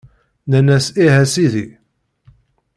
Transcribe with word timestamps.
Nnan-as 0.51 0.85
Ih, 1.05 1.15
a 1.23 1.25
Sidi! 1.33 1.67